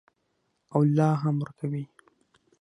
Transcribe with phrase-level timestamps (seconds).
[0.73, 1.83] او لا هم ورکوي.